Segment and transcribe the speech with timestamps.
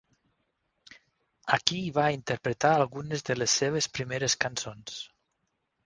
[1.59, 5.03] Aquí va interpretar algunes de les seves primeres cançons.